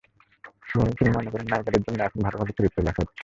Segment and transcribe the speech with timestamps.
[0.69, 3.19] বরং তিনি মনে করেন, নায়িকাদের জন্য এখন ভালো ভালো চরিত্র লেখা হচ্ছে।